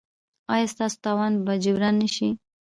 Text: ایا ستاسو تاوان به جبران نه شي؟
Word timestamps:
ایا 0.53 0.67
ستاسو 0.73 0.97
تاوان 1.05 1.33
به 1.45 1.53
جبران 1.63 1.95
نه 2.01 2.07
شي؟ 2.15 2.29